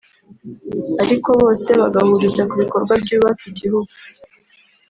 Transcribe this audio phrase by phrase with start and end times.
[1.03, 3.91] ariko bose bagahuriza ku bikorwa byubaka igihugu